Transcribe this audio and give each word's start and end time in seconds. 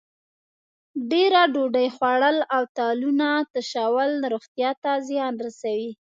ډېره 1.11 1.41
ډوډۍ 1.53 1.87
خوړل 1.95 2.37
او 2.55 2.63
تالونه 2.77 3.27
تشول 3.53 4.11
روغتیا 4.33 4.71
ته 4.83 4.91
زیان 5.09 5.33
رسوي. 5.45 5.91